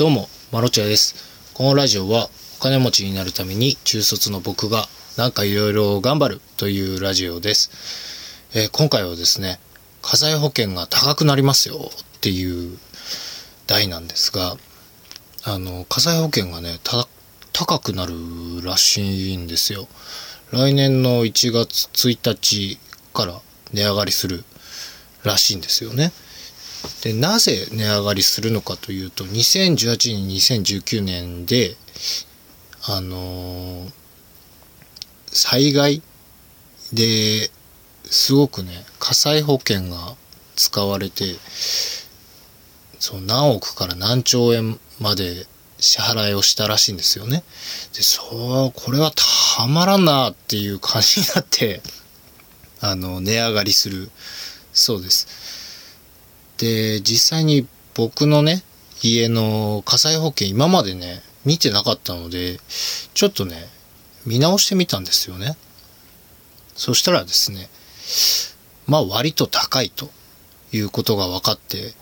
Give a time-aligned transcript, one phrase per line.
[0.00, 1.14] どうも、マロチャです。
[1.52, 4.88] このラジオはお金持ちになるために中卒の僕が
[5.18, 7.70] なんかいろいろ頑張るというラジオです。
[8.54, 9.60] えー今回はですね、
[10.00, 12.78] 火災保険が高くなりますよっていう
[13.66, 14.56] 題なんですが、
[15.44, 16.78] あの、火災保険がね、
[17.52, 18.14] 高くなる
[18.64, 19.86] らしいんですよ。
[20.50, 22.78] 来年の1月1日
[23.12, 23.38] から
[23.74, 24.44] 値上がりする
[25.24, 26.10] らしいんですよね。
[27.02, 31.76] で、なぜ値上がりするのかというと、2018年、2019年で、
[32.88, 34.00] あのー
[35.32, 36.02] 災害
[36.92, 37.50] で
[38.04, 40.16] すごくね、火災保険が
[40.56, 41.36] 使われて、
[42.98, 45.46] そう何億から何兆円まで
[45.78, 47.44] 支払いをしたらしいんですよね。
[47.94, 49.12] で、そう、これは
[49.56, 51.80] たまらんなっていう感じになって、
[52.80, 54.10] あの、値上がりする
[54.72, 55.28] そうです。
[56.60, 58.62] で、実際に僕のね、
[59.02, 62.60] 家の火災保険今までね、見てなかったので、
[63.14, 63.66] ちょっとね、
[64.26, 65.56] 見直してみたんですよね。
[66.76, 67.70] そしたらですね、
[68.86, 70.10] まあ割と高いと
[70.72, 71.94] いうことが分かって、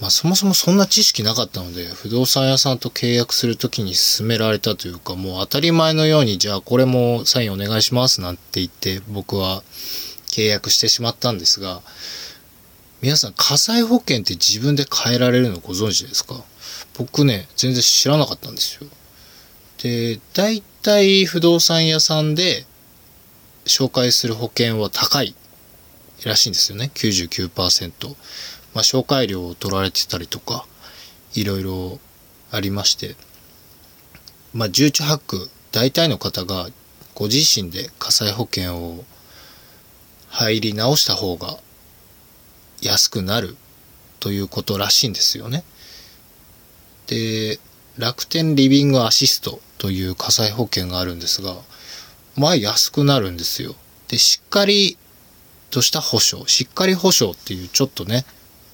[0.00, 9.64] まあそもそもそんな知識なかったので、不動産屋さんと契約するときに勧められたというか、もう当たり前のように、じゃあこれもサインお願いしますなんて言って僕は
[10.30, 11.82] 契約してしまったんですが、
[13.00, 16.42] 皆さん火災保険って自分で変えられるのご存知ですか？
[16.96, 18.90] 僕ね、全然知らなかったんですよ。
[19.82, 22.66] で、大体不動産屋さんで
[23.66, 25.36] 紹介する保険は高い
[26.24, 26.90] らしいんですよね。
[26.94, 28.08] 99%。
[28.74, 30.66] まあ、紹介料を取られてたりとか、
[31.34, 32.00] いろいろ
[32.50, 33.14] ありまして。
[34.52, 36.68] まあ、重中八九、大体の方が
[37.14, 39.04] ご自身で火災保険を
[40.30, 41.58] 入り直した方が
[42.82, 43.56] 安くなる
[44.20, 45.64] ということらしいんですよね。
[47.06, 47.58] で、
[47.96, 51.56] 楽天リビングアシストという火災保険があるんですが、
[52.36, 53.74] まあ安くなるんですよ。
[54.08, 54.96] で、しっかり
[55.70, 58.24] とした保証、しっかり保証っていうちょっとね、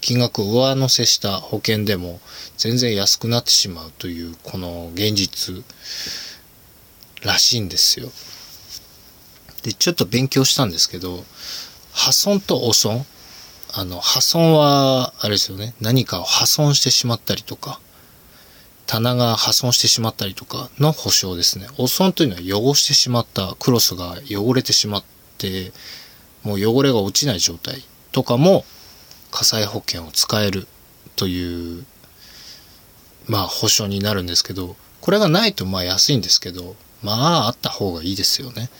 [0.00, 2.20] 金額上乗せした保険でも
[2.56, 5.64] 全然安くなってしまうというこの現実
[7.22, 8.10] らしいんですよ。
[9.62, 11.24] で、ちょっと勉強したんですけど、
[11.92, 13.06] 破損と汚損
[13.72, 17.80] あの、破損は、あれですよね、何かを破損してしまったりとか、
[18.86, 21.66] 棚が破損してしまったりとかの保証ですね。
[21.76, 25.04] 汚損というのは汚してしまった、クロスが汚れてしまっ
[25.36, 25.72] て、
[26.42, 28.64] もう汚れが落ちない状態とかも
[29.30, 30.66] 火災保険を使える
[31.16, 31.84] という、
[33.26, 37.12] まあ保証になるんですけど、これがないとまあ安いんですけど、ま
[37.42, 38.70] ああった方がいいですよね。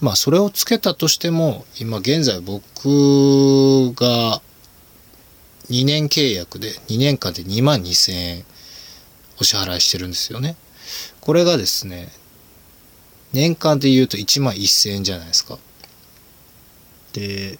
[0.00, 4.40] まあそれをつけたとしても、今現在僕が
[5.70, 8.44] 2年契約で2年間で2万2000円
[9.40, 10.56] お支払いしてるんですよね。
[11.20, 12.10] これがですね、
[13.32, 15.58] 年間で言うと1万1000円じゃないですか。
[17.12, 17.58] で、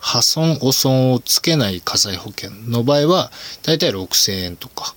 [0.00, 4.94] 破損、汚損をつけない火災保険の場合は、だいたい6000円とか、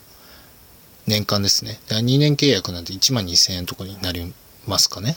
[1.07, 1.79] 年間ですね。
[1.87, 4.31] だから2年契約なんで1万2000円とかになり
[4.67, 5.15] ますかね。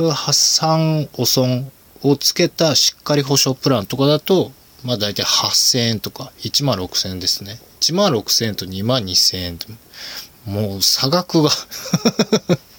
[0.00, 1.70] これは破産、汚損
[2.02, 4.50] をつけたしっかり保証プランとかだと、
[4.82, 7.60] まあ大体8000円とか1万6000円ですね。
[7.80, 9.66] 1万6000円と2万2000円と、
[10.46, 11.50] もう差額が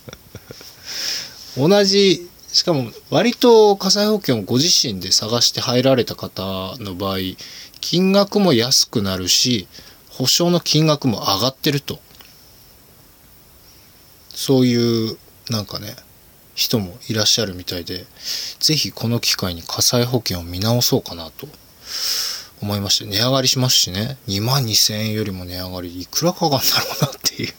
[1.56, 7.18] 同じ、しかも割と火災保険をご自身で探して入られた方の場合、
[7.82, 9.68] 金額も安くなるし、
[10.10, 12.00] 保証の金額も上がってると。
[14.34, 15.20] そういう、
[15.52, 15.96] なんかね、
[16.56, 18.06] 人もいらっしゃるみたいで、
[18.60, 21.48] ぜひこの機会に火災保険を見直そうかなと
[22.62, 27.54] 思いまして、値上がりしますしね、2万2000円よりも値上がりいくらかかるんだろうなっていう。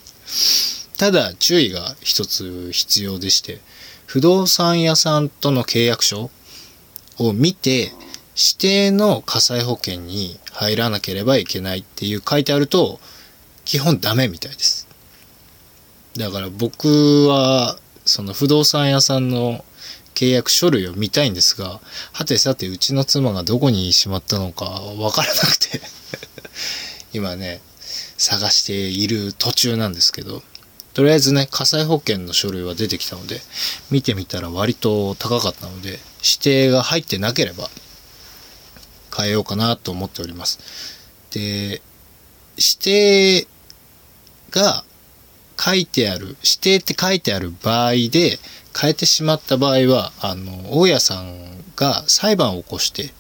[0.97, 3.61] ただ注意が一つ必要でして、
[4.07, 6.31] 不動産屋さんとの契約書
[7.19, 7.93] を見て、
[8.35, 13.01] 指定の火災保険に入らなければいけないっていう書いてあると、
[13.65, 14.87] 基本ダメみたいです。
[16.17, 19.65] だから僕は、その不動産屋さんの
[20.15, 21.81] 契約書類を見たいんですが、
[22.13, 25.81] はてさてうちの妻がどこにしまったのかわからなくて、
[27.13, 27.61] 今ね、
[28.19, 30.43] 探している途中なんですけど、
[30.95, 33.41] とりあえずね、火災保険の書類は出てきたので、
[33.91, 37.71] 見てみたら割と高かったので、指定が入ってなければ
[39.17, 40.59] 変えようかなと思っております。
[41.31, 41.81] で、
[42.57, 43.47] 指定
[44.51, 44.85] が
[45.63, 48.41] 書いてある、指定って書いてある場合で、
[48.79, 53.13] 変えてしまった場合は、あの、大家さんが裁判を起こして、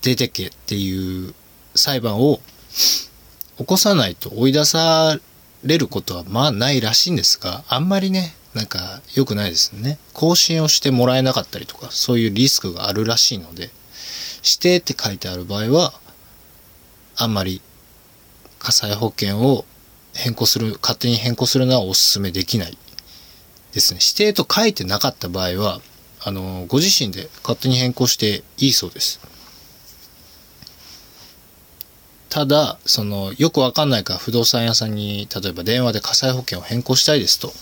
[0.00, 1.34] 出てけっていう
[1.74, 2.40] 裁判を
[3.58, 5.18] 起こさないと追い出さ
[5.64, 9.98] れることはまあないらしいんですが、あんまりね、なんか良くないですね。
[10.14, 13.70] 更新をしてもらえなかったりとか、そういうリスクがあるらしいので、
[14.44, 15.92] 指定って書いてある場合は、
[17.16, 17.60] あんまり
[18.66, 19.64] 火災保険を
[20.12, 22.76] 変更する、勝手に変更するのはお勧めできない
[23.72, 24.00] ですね。
[24.02, 25.80] 指定と書いてなかった場合は、
[26.20, 29.20] あの、ご自身で勝手に変更していいそうです。
[32.28, 37.52] ただ、その、よくわかんないから不動産屋さんに、例えば電話で火災保険を変更したいですと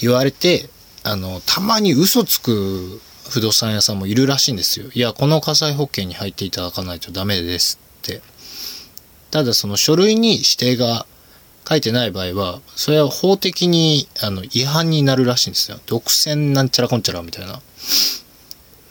[0.00, 0.68] 言われて、
[1.02, 3.00] あの、たまに嘘つく
[3.30, 4.86] 不動産屋さんもいるらしいんですよ。
[4.94, 8.22] いや、この火災保険に入っていただかないとダメですって。
[9.34, 11.06] ただその書類に指定が
[11.68, 15.80] 書いてない場合は、それは法的にあの違反になるらしいんですよ。
[15.86, 17.60] 独占なんちゃらこんちゃらみたいな。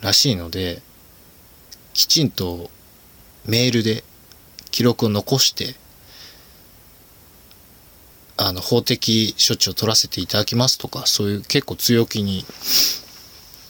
[0.02, 0.82] らしいので、
[1.94, 2.70] きちんと
[3.46, 4.04] メールで
[4.70, 5.76] 記録を残して、
[8.36, 12.44] あの、法的処置を取らせていただきますとか、そういう結構強気に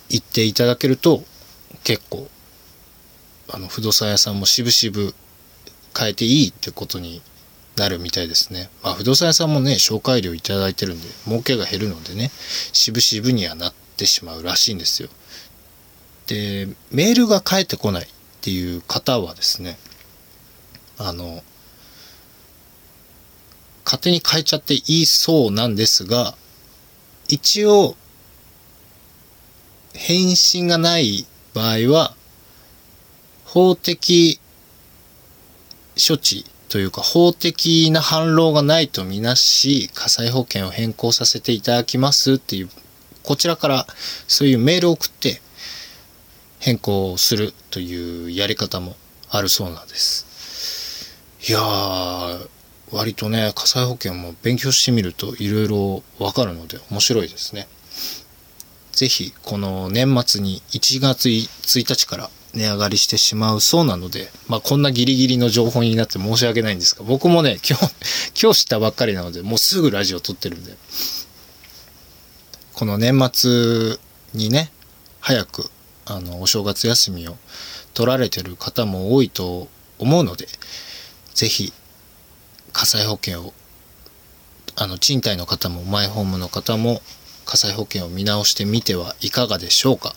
[0.09, 1.23] 言っていただけると、
[1.83, 2.27] 結構、
[3.47, 5.13] あの、不動産屋さんもしぶしぶ
[5.97, 7.21] 変えていいってことに
[7.75, 8.69] なるみたいですね。
[8.83, 12.31] まあ、不動産屋さんもね、紹介料いただいてるんで、儲けが減るのでね、
[12.71, 15.09] しぶしぶにはなってしまうらしいんですよ。
[16.27, 18.07] で、メールが返ってこないっ
[18.41, 19.77] ていう方はですね、
[20.97, 21.43] あの、
[23.85, 26.35] 勝手に変えちゃっていいそうなんですが、
[27.27, 27.95] 一応、
[29.93, 32.15] 返信がない場合は、
[33.45, 34.39] 法的
[35.95, 42.69] 処置というか法的な反論がないとみなし、火災保険を変更させていただきますっていう、
[43.21, 43.87] こちらから
[44.27, 45.41] そういうメールを送って
[46.59, 48.95] 変更するというやり方も
[49.29, 50.25] あるそうなんです。
[51.47, 52.49] いやー、
[52.91, 57.67] 割とね、火災保険も勉強してみるといろいろわかるので面白いですね。
[58.93, 67.91] ぜひ、この年末に1月1日から値上がりしてしまうそうなので、まあこんなギリギリの情報になって申し訳ないんですが、僕もね、 今日、
[68.39, 70.75] 今日知ったばっかりなので、もうすぐラジオ撮ってるんで、
[72.73, 73.97] この年末
[74.33, 74.71] にね、
[75.19, 75.71] 早く、
[76.05, 77.37] あの、お正月休みを
[77.93, 79.67] 取られてる方も多いと
[79.97, 80.47] 思うので、
[81.33, 81.73] ぜひ、
[82.71, 83.53] 火災保険を、
[84.75, 87.01] あの、賃貸の方もマイホームの方も、
[87.45, 90.15] 火災保険を見直してみてはいかがでしょうか。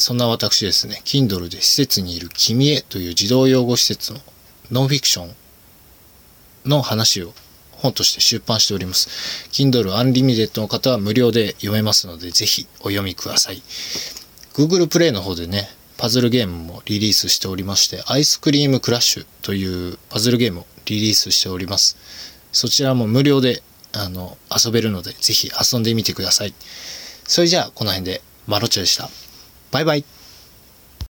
[0.00, 4.20] そんな私ですね、Kindle で施設にいる君へという児童養護施設の
[4.70, 5.34] ノンフィクション
[6.64, 7.34] の話を
[7.72, 9.10] 本として出版しております。
[9.52, 13.62] Kindle Unlimited の方は無料で読めますので、ぜひお読みください。
[14.54, 15.68] Google Play の方でね、
[15.98, 21.98] パズルゲームもリリースしておりまして、アイスクリームクラッシュというパズルゲームをリリースしております。
[22.52, 23.62] そちらも無料で
[23.92, 26.54] あの遊べるので、ぜひ遊んでみてください。
[27.24, 29.10] それじゃあ、この辺でマロチョでした。
[29.70, 30.19] バイバイ。